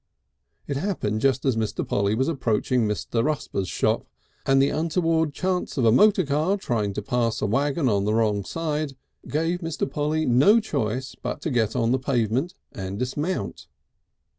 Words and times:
It 0.65 0.77
happened 0.77 1.21
just 1.21 1.45
as 1.45 1.55
Mr. 1.55 1.87
Polly 1.87 2.15
was 2.15 2.27
approaching 2.27 2.87
Mr. 2.87 3.23
Rusper's 3.23 3.67
shop, 3.67 4.07
and 4.47 4.59
the 4.59 4.69
untoward 4.71 5.31
chance 5.31 5.77
of 5.77 5.85
a 5.85 5.91
motor 5.91 6.25
car 6.25 6.57
trying 6.57 6.93
to 6.93 7.03
pass 7.03 7.39
a 7.39 7.45
waggon 7.45 7.87
on 7.87 8.05
the 8.05 8.13
wrong 8.15 8.43
side 8.43 8.93
gave 9.27 9.59
Mr. 9.59 9.87
Polly 9.87 10.25
no 10.25 10.59
choice 10.59 11.13
but 11.13 11.39
to 11.41 11.51
get 11.51 11.75
on 11.75 11.89
to 11.89 11.99
the 11.99 12.03
pavement 12.03 12.55
and 12.71 12.97
dismount. 12.97 13.67